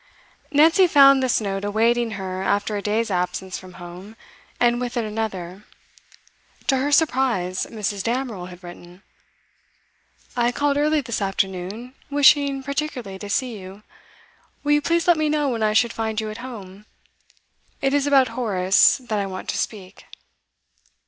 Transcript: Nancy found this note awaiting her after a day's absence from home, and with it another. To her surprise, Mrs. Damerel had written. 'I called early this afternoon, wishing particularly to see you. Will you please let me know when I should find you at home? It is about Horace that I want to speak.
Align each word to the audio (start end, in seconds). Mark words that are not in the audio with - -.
Nancy 0.51 0.87
found 0.87 1.21
this 1.21 1.39
note 1.39 1.63
awaiting 1.63 2.13
her 2.17 2.41
after 2.41 2.75
a 2.75 2.81
day's 2.81 3.11
absence 3.11 3.59
from 3.59 3.73
home, 3.73 4.15
and 4.59 4.81
with 4.81 4.97
it 4.97 5.05
another. 5.05 5.63
To 6.65 6.77
her 6.77 6.91
surprise, 6.91 7.67
Mrs. 7.69 8.01
Damerel 8.01 8.47
had 8.47 8.63
written. 8.63 9.03
'I 10.35 10.53
called 10.53 10.77
early 10.77 11.01
this 11.01 11.21
afternoon, 11.21 11.93
wishing 12.09 12.63
particularly 12.63 13.19
to 13.19 13.29
see 13.29 13.59
you. 13.59 13.83
Will 14.63 14.71
you 14.71 14.81
please 14.81 15.07
let 15.07 15.17
me 15.17 15.29
know 15.29 15.49
when 15.49 15.61
I 15.61 15.73
should 15.73 15.93
find 15.93 16.19
you 16.19 16.31
at 16.31 16.39
home? 16.39 16.87
It 17.79 17.93
is 17.93 18.07
about 18.07 18.29
Horace 18.29 18.97
that 18.97 19.19
I 19.19 19.27
want 19.27 19.49
to 19.49 19.57
speak. 19.59 20.05